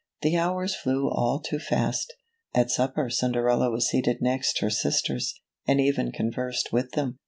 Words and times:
The 0.23 0.35
hours 0.35 0.73
flew 0.73 1.07
all 1.11 1.39
too 1.39 1.59
fast. 1.59 2.13
At 2.55 2.71
supper 2.71 3.11
Cinderella 3.11 3.69
was 3.69 3.87
seated 3.87 4.19
next 4.19 4.59
her 4.61 4.71
sisters, 4.71 5.39
and 5.67 5.79
even 5.79 6.11
conversed 6.11 6.69
with 6.73 6.93
them. 6.93 7.19